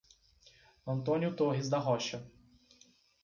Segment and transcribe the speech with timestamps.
[0.83, 2.25] Antônio Torres da Rocha